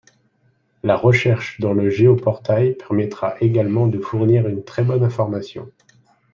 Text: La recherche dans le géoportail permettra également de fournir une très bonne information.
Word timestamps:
La 0.81 0.95
recherche 0.97 1.59
dans 1.59 1.73
le 1.73 1.91
géoportail 1.91 2.73
permettra 2.75 3.35
également 3.39 3.85
de 3.85 3.99
fournir 3.99 4.47
une 4.47 4.63
très 4.63 4.83
bonne 4.83 5.03
information. 5.03 5.69